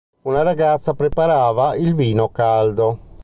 [0.23, 3.09] Una ragazza preparava il vino caldo.